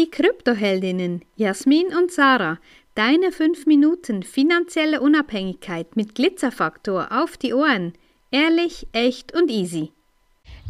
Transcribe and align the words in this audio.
Die 0.00 0.10
Kryptoheldinnen 0.10 1.20
Jasmin 1.36 1.88
und 1.88 2.10
Sarah, 2.10 2.56
deine 2.94 3.32
5 3.32 3.66
Minuten 3.66 4.22
finanzielle 4.22 5.02
Unabhängigkeit 5.02 5.94
mit 5.94 6.14
Glitzerfaktor 6.14 7.08
auf 7.10 7.36
die 7.36 7.52
Ohren. 7.52 7.92
Ehrlich, 8.30 8.86
echt 8.92 9.34
und 9.34 9.50
easy. 9.50 9.92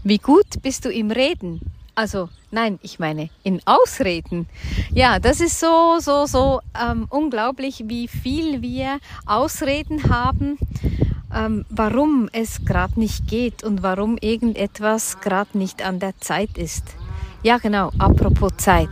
Wie 0.03 0.19
gut 0.19 0.61
bist 0.62 0.85
du 0.85 0.90
im 0.90 1.12
Reden? 1.12 1.61
Also 1.95 2.29
nein, 2.51 2.80
ich 2.82 2.98
meine 2.98 3.30
in 3.45 3.61
Ausreden. 3.66 4.48
Ja, 4.93 5.20
das 5.20 5.40
ist 5.40 5.60
so, 5.60 5.98
so, 6.00 6.26
so 6.26 6.60
ähm, 6.76 7.06
unglaublich, 7.08 7.84
wie 7.86 8.08
viel 8.08 8.62
wir 8.62 8.98
Ausreden 9.26 10.10
haben, 10.10 10.58
ähm, 11.32 11.64
warum 11.68 12.28
es 12.32 12.64
gerade 12.64 12.98
nicht 12.98 13.28
geht 13.28 13.62
und 13.62 13.84
warum 13.84 14.18
irgendetwas 14.20 15.20
gerade 15.20 15.56
nicht 15.56 15.86
an 15.86 16.00
der 16.00 16.18
Zeit 16.18 16.58
ist. 16.58 16.96
Ja, 17.43 17.57
genau, 17.57 17.91
apropos 17.96 18.52
Zeit. 18.59 18.91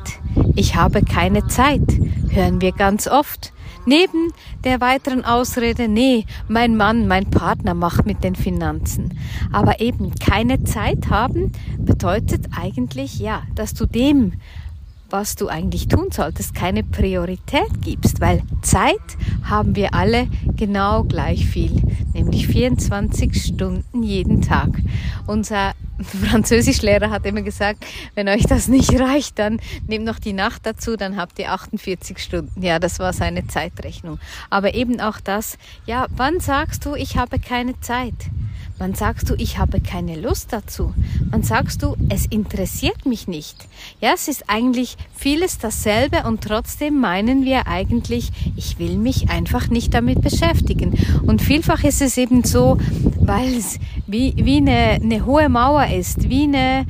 Ich 0.57 0.75
habe 0.75 1.03
keine 1.03 1.47
Zeit, 1.49 1.83
hören 2.31 2.63
wir 2.63 2.73
ganz 2.73 3.07
oft. 3.07 3.53
Neben 3.85 4.33
der 4.65 4.81
weiteren 4.81 5.23
Ausrede, 5.23 5.87
nee, 5.87 6.25
mein 6.49 6.75
Mann, 6.75 7.07
mein 7.07 7.29
Partner 7.29 7.75
macht 7.75 8.07
mit 8.07 8.25
den 8.25 8.35
Finanzen. 8.35 9.19
Aber 9.53 9.81
eben 9.83 10.15
keine 10.15 10.65
Zeit 10.65 11.11
haben 11.11 11.53
bedeutet 11.79 12.47
eigentlich, 12.59 13.19
ja, 13.19 13.43
dass 13.55 13.75
du 13.75 13.85
dem, 13.85 14.33
was 15.11 15.37
du 15.37 15.49
eigentlich 15.49 15.89
tun 15.89 16.07
solltest, 16.11 16.55
keine 16.55 16.85
Priorität 16.85 17.83
gibst, 17.83 18.23
weil 18.23 18.43
Zeit 18.63 18.97
haben 19.43 19.77
wir 19.77 19.93
alle 19.93 20.27
genau 20.57 21.05
gleich 21.05 21.45
viel, 21.47 21.83
nämlich 22.15 22.47
24 22.47 23.43
Stunden 23.43 24.03
jeden 24.03 24.41
Tag. 24.41 24.71
Unser 25.27 25.75
Französischlehrer 26.31 27.11
hat 27.11 27.27
immer 27.27 27.43
gesagt, 27.43 27.85
wenn 28.15 28.29
euch 28.29 28.45
das 28.45 28.69
nicht 28.69 28.99
reicht, 28.99 29.39
dann 29.39 29.61
nehmt 29.87 30.05
noch 30.05 30.19
die 30.19 30.33
Nacht 30.33 30.65
dazu, 30.65 30.97
dann 30.97 31.17
habt 31.17 31.39
ihr 31.39 31.53
48 31.53 32.19
Stunden. 32.19 32.63
Ja, 32.63 32.79
das 32.79 32.99
war 32.99 33.13
seine 33.13 33.47
Zeitrechnung. 33.47 34.19
Aber 34.51 34.75
eben 34.75 35.01
auch 35.01 35.21
das, 35.21 35.59
ja, 35.87 36.07
wann 36.11 36.41
sagst 36.41 36.85
du, 36.85 36.95
ich 36.95 37.17
habe 37.17 37.39
keine 37.39 37.81
Zeit? 37.81 38.15
Wann 38.79 38.95
sagst 38.95 39.29
du, 39.29 39.35
ich 39.35 39.59
habe 39.59 39.81
keine 39.81 40.15
Lust 40.15 40.53
dazu? 40.53 40.95
Wann 41.31 41.43
sagst 41.43 41.83
du, 41.83 41.97
es 42.11 42.27
interessiert 42.27 43.07
mich 43.07 43.27
nicht? 43.27 43.67
Ja, 44.01 44.13
es 44.15 44.29
ist 44.29 44.49
eigentlich 44.49 44.97
vieles 45.17 45.59
dasselbe 45.59 46.23
und 46.23 46.43
trotzdem 46.43 47.01
meinen 47.01 47.45
wir 47.45 47.67
eigentlich, 47.67 48.31
ich 48.55 48.79
will 48.79 48.97
mich 48.97 49.31
einfach 49.31 49.67
nicht 49.69 49.95
damit 49.95 50.23
beschäftigen. 50.23 50.97
Und 51.27 51.43
vielfach 51.43 51.83
ist 51.83 52.01
es 52.01 52.17
eben 52.19 52.45
so, 52.45 52.79
weil 53.29 53.55
es 53.55 53.79
wie, 54.07 54.35
wie 54.37 54.57
eine, 54.57 55.01
eine 55.03 55.27
hohe 55.27 55.49
Mauer 55.49 55.87
ist, 55.87 56.29
wie 56.31 56.45
eine, 56.45 56.87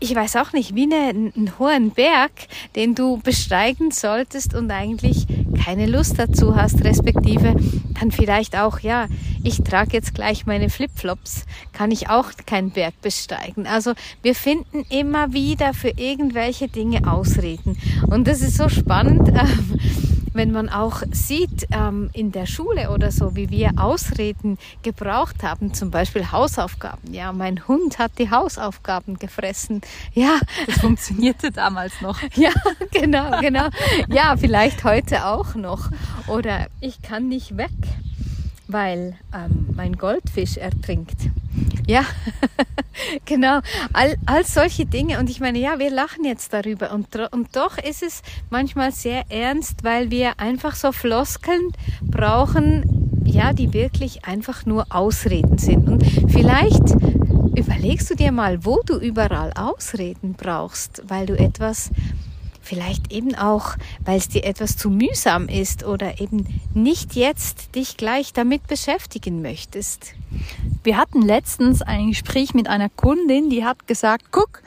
ich 0.00 0.14
weiß 0.14 0.36
auch 0.36 0.54
nicht, 0.54 0.74
wie 0.74 0.84
eine, 0.84 1.10
einen 1.10 1.58
hohen 1.58 1.90
Berg, 1.90 2.32
den 2.74 2.94
du 2.94 3.18
besteigen 3.18 3.90
solltest 3.90 4.54
und 4.54 4.70
eigentlich 4.70 5.26
keine 5.62 5.86
Lust 5.86 6.18
dazu 6.18 6.56
hast, 6.56 6.82
respektive 6.84 7.54
dann 8.00 8.10
vielleicht 8.10 8.56
auch, 8.56 8.80
ja, 8.80 9.08
ich 9.44 9.62
trage 9.62 9.92
jetzt 9.92 10.14
gleich 10.14 10.46
meine 10.46 10.70
Flipflops, 10.70 11.44
kann 11.74 11.90
ich 11.90 12.08
auch 12.08 12.30
keinen 12.46 12.70
Berg 12.70 12.98
besteigen. 13.02 13.66
Also 13.66 13.92
wir 14.22 14.34
finden 14.34 14.86
immer 14.88 15.34
wieder 15.34 15.74
für 15.74 15.90
irgendwelche 15.90 16.68
Dinge 16.68 17.06
Ausreden. 17.06 17.76
Und 18.08 18.26
das 18.26 18.40
ist 18.40 18.56
so 18.56 18.68
spannend. 18.68 19.30
Ähm, 19.40 19.99
wenn 20.40 20.52
man 20.52 20.70
auch 20.70 21.02
sieht 21.12 21.66
ähm, 21.70 22.08
in 22.14 22.32
der 22.32 22.46
Schule 22.46 22.92
oder 22.92 23.10
so, 23.10 23.36
wie 23.36 23.50
wir 23.50 23.72
Ausreden 23.76 24.56
gebraucht 24.80 25.42
haben, 25.42 25.74
zum 25.74 25.90
Beispiel 25.90 26.32
Hausaufgaben. 26.32 27.12
Ja, 27.12 27.34
mein 27.34 27.68
Hund 27.68 27.98
hat 27.98 28.12
die 28.18 28.30
Hausaufgaben 28.30 29.18
gefressen. 29.18 29.82
Ja, 30.14 30.40
das 30.64 30.78
funktionierte 30.78 31.50
damals 31.50 32.00
noch. 32.00 32.18
Ja, 32.36 32.52
genau, 32.90 33.38
genau. 33.40 33.68
Ja, 34.08 34.34
vielleicht 34.38 34.82
heute 34.84 35.26
auch 35.26 35.56
noch. 35.56 35.90
Oder 36.26 36.68
ich 36.80 37.02
kann 37.02 37.28
nicht 37.28 37.58
weg, 37.58 37.68
weil 38.72 39.16
ähm, 39.34 39.68
mein 39.74 39.96
Goldfisch 39.96 40.56
ertrinkt. 40.56 41.16
Ja, 41.86 42.04
genau. 43.24 43.60
All, 43.92 44.16
all 44.26 44.44
solche 44.44 44.86
Dinge. 44.86 45.18
Und 45.18 45.30
ich 45.30 45.40
meine, 45.40 45.58
ja, 45.58 45.78
wir 45.78 45.90
lachen 45.90 46.24
jetzt 46.24 46.52
darüber. 46.52 46.92
Und, 46.92 47.08
und 47.32 47.56
doch 47.56 47.78
ist 47.78 48.02
es 48.02 48.22
manchmal 48.50 48.92
sehr 48.92 49.24
ernst, 49.30 49.84
weil 49.84 50.10
wir 50.10 50.40
einfach 50.40 50.74
so 50.74 50.92
Floskeln 50.92 51.72
brauchen, 52.02 53.22
ja, 53.24 53.52
die 53.52 53.72
wirklich 53.72 54.24
einfach 54.24 54.66
nur 54.66 54.86
Ausreden 54.90 55.58
sind. 55.58 55.88
Und 55.88 56.04
vielleicht 56.28 56.94
überlegst 57.56 58.10
du 58.10 58.14
dir 58.14 58.32
mal, 58.32 58.64
wo 58.64 58.80
du 58.86 58.96
überall 58.98 59.52
Ausreden 59.54 60.34
brauchst, 60.34 61.02
weil 61.08 61.26
du 61.26 61.38
etwas 61.38 61.90
vielleicht 62.70 63.12
eben 63.12 63.34
auch, 63.34 63.74
weil 64.04 64.16
es 64.16 64.28
dir 64.28 64.44
etwas 64.44 64.76
zu 64.76 64.90
mühsam 64.90 65.48
ist 65.48 65.84
oder 65.84 66.20
eben 66.20 66.46
nicht 66.72 67.16
jetzt 67.16 67.74
dich 67.74 67.96
gleich 67.96 68.32
damit 68.32 68.68
beschäftigen 68.68 69.42
möchtest. 69.42 70.14
Wir 70.84 70.96
hatten 70.96 71.20
letztens 71.20 71.82
ein 71.82 72.10
Gespräch 72.10 72.54
mit 72.54 72.68
einer 72.68 72.88
Kundin, 72.88 73.50
die 73.50 73.64
hat 73.64 73.88
gesagt, 73.88 74.26
guck, 74.30 74.62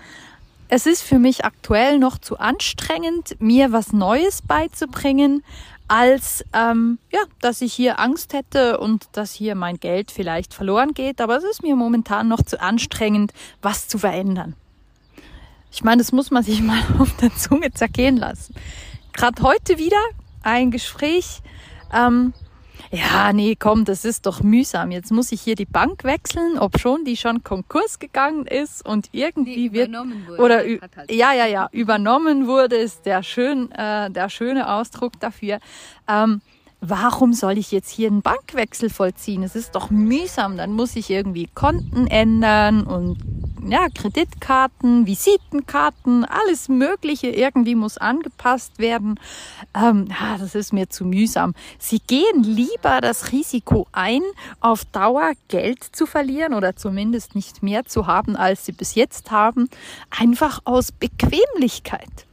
es 0.68 0.86
ist 0.86 1.02
für 1.02 1.18
mich 1.18 1.46
aktuell 1.46 1.98
noch 1.98 2.18
zu 2.18 2.40
anstrengend, 2.40 3.38
mir 3.40 3.72
was 3.72 3.94
Neues 3.94 4.42
beizubringen, 4.42 5.42
als 5.88 6.44
ähm, 6.54 7.00
ja, 7.10 7.22
dass 7.40 7.62
ich 7.62 7.74
hier 7.74 8.00
Angst 8.02 8.34
hätte 8.34 8.80
und 8.80 9.08
dass 9.14 9.32
hier 9.32 9.56
mein 9.56 9.80
Geld 9.80 10.12
vielleicht 10.12 10.54
verloren 10.54 10.94
geht. 10.94 11.22
Aber 11.22 11.38
es 11.38 11.46
ist 11.46 11.64
mir 11.64 11.78
momentan 11.78 12.28
noch 12.28 12.42
zu 12.42 12.60
anstrengend, 12.60 13.32
was 13.62 13.88
zu 13.88 13.98
verändern. 13.98 14.56
Ich 15.74 15.84
meine, 15.84 15.98
das 15.98 16.12
muss 16.12 16.30
man 16.30 16.44
sich 16.44 16.62
mal 16.62 16.80
auf 17.00 17.16
der 17.18 17.36
Zunge 17.36 17.72
zergehen 17.72 18.18
lassen. 18.18 18.54
Gerade 19.12 19.42
heute 19.42 19.78
wieder 19.80 20.02
ein 20.44 20.70
Gespräch. 20.70 21.42
Ähm, 21.92 22.34
ja, 22.92 23.34
nee, 23.34 23.56
komm, 23.58 23.86
das 23.86 24.06
ist 24.06 24.28
doch 24.28 24.44
mühsam. 24.44 24.92
Jetzt 24.92 25.12
muss 25.12 25.32
ich 25.32 25.42
hier 25.42 25.56
die 25.56 25.66
Bank 25.66 26.04
wechseln, 26.04 26.60
ob 26.60 26.80
schon 26.80 27.06
die 27.06 27.18
schon 27.18 27.44
Konkurs 27.44 27.98
gegangen 27.98 28.46
ist 28.46 28.86
und 28.86 29.10
irgendwie 29.14 29.70
nee, 29.70 29.74
wird 29.74 29.92
wurde, 29.92 30.42
oder 30.42 30.58
halt 30.58 31.12
ja, 31.12 31.34
ja, 31.34 31.48
ja, 31.48 31.70
übernommen 31.72 32.46
wurde 32.46 32.76
ist 32.76 33.08
der 33.08 33.24
schön, 33.24 33.72
äh, 33.72 34.12
der 34.12 34.30
schöne 34.30 34.72
Ausdruck 34.72 35.20
dafür. 35.20 35.60
Ähm, 36.08 36.42
warum 36.82 37.34
soll 37.34 37.58
ich 37.58 37.72
jetzt 37.72 37.90
hier 37.90 38.10
einen 38.10 38.22
Bankwechsel 38.22 38.92
vollziehen? 38.92 39.42
Es 39.42 39.56
ist 39.56 39.74
doch 39.74 39.90
mühsam. 39.90 40.58
Dann 40.58 40.74
muss 40.74 40.96
ich 40.96 41.10
irgendwie 41.10 41.48
Konten 41.48 42.06
ändern 42.06 42.84
und 42.84 43.18
ja, 43.70 43.88
Kreditkarten, 43.94 45.06
Visitenkarten, 45.08 46.26
alles 46.26 46.70
Mögliche 46.70 47.28
irgendwie 47.28 47.76
muss 47.76 47.98
angepasst 47.98 48.80
werden. 48.80 49.20
Ähm, 49.74 50.08
ja, 50.10 50.38
das 50.38 50.56
ist 50.56 50.74
mir 50.74 50.90
zu 50.90 51.06
mühsam. 51.06 51.54
Sie 51.80 52.00
gehen 52.00 52.44
lieber 52.44 53.02
das 53.02 53.32
Risiko 53.32 53.88
ein, 53.92 54.22
auf 54.60 54.86
Dauer 54.86 55.34
Geld 55.48 55.84
zu 55.84 56.06
verlieren 56.06 56.54
oder 56.54 56.76
zumindest 56.76 57.36
nicht 57.36 57.64
mehr 57.64 57.86
zu 57.86 58.08
haben, 58.08 58.36
als 58.36 58.66
sie 58.66 58.72
bis 58.72 58.96
jetzt 58.96 59.32
haben, 59.32 59.70
einfach 60.10 60.62
aus 60.66 60.92
Bequemlichkeit. 60.92 62.28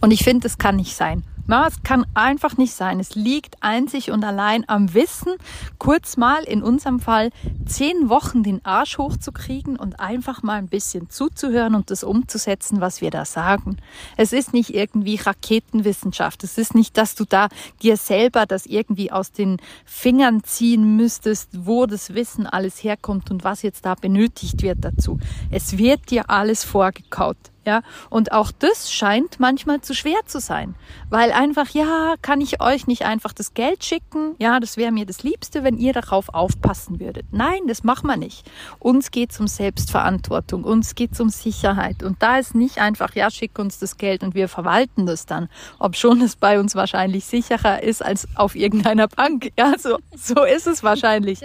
Und 0.00 0.10
ich 0.10 0.24
finde, 0.24 0.44
das 0.44 0.58
kann 0.58 0.76
nicht 0.76 0.96
sein. 0.96 1.24
Na, 1.50 1.66
es 1.66 1.82
kann 1.82 2.06
einfach 2.14 2.58
nicht 2.58 2.74
sein. 2.74 3.00
Es 3.00 3.16
liegt 3.16 3.56
einzig 3.60 4.12
und 4.12 4.22
allein 4.22 4.62
am 4.68 4.94
Wissen, 4.94 5.32
kurz 5.78 6.16
mal 6.16 6.44
in 6.44 6.62
unserem 6.62 7.00
Fall 7.00 7.30
zehn 7.66 8.08
Wochen 8.08 8.44
den 8.44 8.64
Arsch 8.64 8.98
hochzukriegen 8.98 9.76
und 9.76 9.98
einfach 9.98 10.44
mal 10.44 10.58
ein 10.58 10.68
bisschen 10.68 11.10
zuzuhören 11.10 11.74
und 11.74 11.90
das 11.90 12.04
umzusetzen, 12.04 12.80
was 12.80 13.00
wir 13.00 13.10
da 13.10 13.24
sagen. 13.24 13.78
Es 14.16 14.32
ist 14.32 14.52
nicht 14.52 14.72
irgendwie 14.72 15.16
Raketenwissenschaft. 15.16 16.44
Es 16.44 16.56
ist 16.56 16.76
nicht, 16.76 16.96
dass 16.96 17.16
du 17.16 17.24
da 17.24 17.48
dir 17.82 17.96
selber 17.96 18.46
das 18.46 18.66
irgendwie 18.66 19.10
aus 19.10 19.32
den 19.32 19.56
Fingern 19.84 20.44
ziehen 20.44 20.94
müsstest, 20.94 21.66
wo 21.66 21.86
das 21.86 22.14
Wissen 22.14 22.46
alles 22.46 22.84
herkommt 22.84 23.28
und 23.32 23.42
was 23.42 23.62
jetzt 23.62 23.84
da 23.84 23.96
benötigt 23.96 24.62
wird 24.62 24.84
dazu. 24.84 25.18
Es 25.50 25.76
wird 25.76 26.12
dir 26.12 26.30
alles 26.30 26.62
vorgekaut. 26.62 27.38
Ja, 27.66 27.82
und 28.08 28.32
auch 28.32 28.52
das 28.58 28.90
scheint 28.90 29.38
manchmal 29.38 29.82
zu 29.82 29.94
schwer 29.94 30.20
zu 30.24 30.40
sein, 30.40 30.74
weil 31.10 31.30
einfach, 31.30 31.68
ja, 31.68 32.14
kann 32.22 32.40
ich 32.40 32.62
euch 32.62 32.86
nicht 32.86 33.04
einfach 33.04 33.34
das 33.34 33.52
Geld 33.52 33.84
schicken? 33.84 34.34
Ja, 34.38 34.60
das 34.60 34.78
wäre 34.78 34.92
mir 34.92 35.04
das 35.04 35.22
Liebste, 35.22 35.62
wenn 35.62 35.76
ihr 35.76 35.92
darauf 35.92 36.30
aufpassen 36.30 37.00
würdet. 37.00 37.26
Nein, 37.32 37.60
das 37.66 37.84
machen 37.84 38.06
wir 38.06 38.16
nicht. 38.16 38.50
Uns 38.78 39.10
geht's 39.10 39.38
um 39.40 39.46
Selbstverantwortung, 39.46 40.64
uns 40.64 40.94
geht's 40.94 41.20
um 41.20 41.28
Sicherheit. 41.28 42.02
Und 42.02 42.22
da 42.22 42.38
ist 42.38 42.54
nicht 42.54 42.78
einfach, 42.78 43.14
ja, 43.14 43.30
schick 43.30 43.58
uns 43.58 43.78
das 43.78 43.98
Geld 43.98 44.22
und 44.22 44.34
wir 44.34 44.48
verwalten 44.48 45.04
das 45.04 45.26
dann. 45.26 45.50
Ob 45.78 45.96
schon 45.96 46.22
es 46.22 46.36
bei 46.36 46.58
uns 46.58 46.74
wahrscheinlich 46.74 47.26
sicherer 47.26 47.82
ist 47.82 48.02
als 48.02 48.26
auf 48.36 48.54
irgendeiner 48.54 49.08
Bank. 49.08 49.50
Ja, 49.58 49.74
so, 49.78 49.98
so 50.16 50.44
ist 50.44 50.66
es 50.66 50.82
wahrscheinlich. 50.82 51.40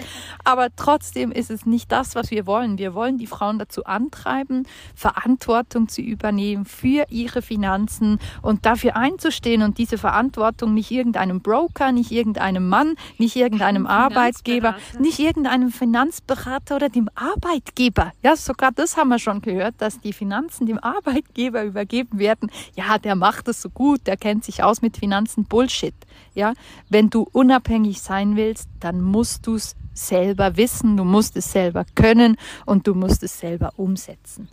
Aber 0.45 0.69
trotzdem 0.77 1.33
ist 1.33 1.51
es 1.51 1.65
nicht 1.65 1.91
das, 1.91 2.15
was 2.15 2.31
wir 2.31 2.45
wollen. 2.45 2.77
Wir 2.77 2.93
wollen 2.93 3.17
die 3.17 3.27
Frauen 3.27 3.59
dazu 3.59 3.83
antreiben, 3.83 4.65
Verantwortung 4.95 5.89
zu 5.89 6.04
übernehmen 6.05 6.65
für 6.65 7.05
ihre 7.09 7.41
Finanzen 7.41 8.19
und 8.41 8.65
dafür 8.65 8.95
einzustehen 8.95 9.61
und 9.61 9.77
diese 9.77 9.97
Verantwortung 9.97 10.73
nicht 10.73 10.91
irgendeinem 10.91 11.41
Broker, 11.41 11.91
nicht 11.91 12.11
irgendeinem 12.11 12.69
Mann, 12.69 12.95
nicht 13.17 13.35
irgendeinem 13.35 13.87
Arbeitgeber, 13.87 14.75
nicht 14.99 15.19
irgendeinem 15.19 15.71
Finanzberater 15.71 16.75
oder 16.75 16.89
dem 16.89 17.09
Arbeitgeber. 17.15 18.11
Ja, 18.23 18.35
sogar 18.35 18.71
das 18.71 18.97
haben 18.97 19.09
wir 19.09 19.19
schon 19.19 19.41
gehört, 19.41 19.75
dass 19.79 19.99
die 19.99 20.13
Finanzen 20.13 20.65
dem 20.65 20.79
Arbeitgeber 20.79 21.63
übergeben 21.63 22.19
werden. 22.19 22.51
Ja, 22.75 22.97
der 22.97 23.15
macht 23.15 23.47
es 23.47 23.61
so 23.61 23.69
gut, 23.69 24.07
der 24.07 24.17
kennt 24.17 24.45
sich 24.45 24.63
aus 24.63 24.81
mit 24.81 24.97
Finanzen. 24.97 25.45
Bullshit. 25.45 25.95
Ja, 26.33 26.53
wenn 26.89 27.09
du 27.09 27.27
unabhängig 27.31 28.01
sein 28.01 28.35
willst, 28.35 28.69
dann 28.79 29.01
musst 29.01 29.47
du 29.47 29.55
es 29.55 29.75
selber 29.93 30.57
wissen, 30.57 30.97
du 30.97 31.03
musst 31.03 31.37
es 31.37 31.51
selber 31.51 31.85
können 31.95 32.37
und 32.65 32.85
du 32.87 32.93
musst 32.93 33.23
es 33.23 33.39
selber 33.39 33.71
umsetzen. 33.77 34.49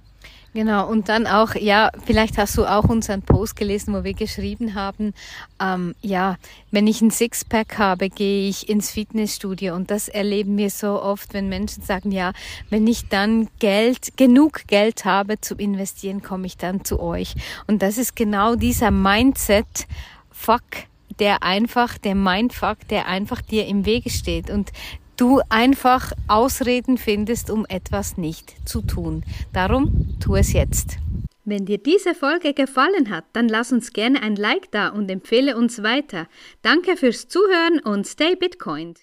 Genau, 0.55 0.87
und 0.87 1.09
dann 1.09 1.27
auch, 1.27 1.55
ja, 1.55 1.91
vielleicht 2.05 2.37
hast 2.37 2.59
du 2.59 2.67
auch 2.67 2.85
unseren 2.85 3.23
Post 3.23 3.57
gelesen, 3.57 3.95
wo 3.95 4.05
wir 4.05 4.13
geschrieben 4.13 4.75
haben, 4.75 5.15
ähm, 5.59 5.95
ja, 6.03 6.37
wenn 6.71 6.87
ich 6.87 7.01
ein 7.01 7.11
Sixpack 7.11 7.79
habe, 7.79 8.11
gehe 8.11 8.51
ich 8.51 8.69
ins 8.69 8.91
Fitnessstudio 8.91 9.75
und 9.75 9.91
das 9.91 10.09
erleben 10.09 10.59
wir 10.59 10.69
so 10.69 11.01
oft, 11.01 11.33
wenn 11.33 11.49
Menschen 11.49 11.83
sagen, 11.83 12.13
ja, 12.13 12.33
wenn 12.69 12.87
ich 12.87 13.09
dann 13.09 13.49
Geld, 13.61 14.19
genug 14.19 14.67
Geld 14.67 15.07
habe 15.07 15.41
zum 15.41 15.59
Investieren, 15.59 16.23
komme 16.23 16.47
ich 16.47 16.59
dann 16.59 16.85
zu 16.85 17.01
euch. 17.01 17.35
Und 17.67 17.81
das 17.81 17.97
ist 17.97 18.15
genau 18.15 18.55
dieser 18.55 18.91
Mindset, 18.91 19.87
fuck, 20.31 20.65
der 21.19 21.43
einfach, 21.43 21.97
der 21.97 22.15
Mindfuck, 22.15 22.89
der 22.89 23.07
einfach 23.07 23.41
dir 23.41 23.67
im 23.67 23.87
Wege 23.87 24.11
steht. 24.11 24.51
Und 24.51 24.71
du 25.23 25.41
einfach 25.51 26.11
Ausreden 26.27 26.99
findest, 26.99 27.49
um 27.49 27.65
etwas 27.69 28.19
nicht 28.19 28.57
zu 28.69 28.83
tun. 28.83 29.23
Darum 29.53 30.19
tu 30.19 30.35
es 30.35 30.53
jetzt. 30.53 30.97
Wenn 31.45 31.65
dir 31.65 31.79
diese 31.79 32.17
Folge 32.17 32.55
gefallen 32.55 33.09
hat, 33.09 33.27
dann 33.33 33.49
lass 33.49 33.71
uns 33.71 33.93
gerne 33.93 34.21
ein 34.21 34.35
Like 34.35 34.73
da 34.73 34.89
und 34.89 35.09
empfehle 35.09 35.57
uns 35.57 35.85
weiter. 35.85 36.27
Danke 36.63 36.97
fürs 36.97 37.29
Zuhören 37.29 37.79
und 37.85 38.05
stay 38.05 38.35
Bitcoin. 38.35 38.95